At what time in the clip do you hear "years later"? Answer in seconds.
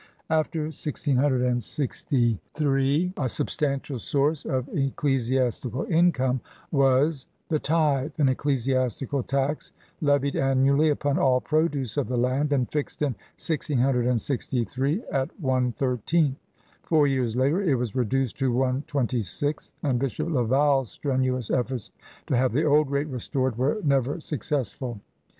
17.05-17.61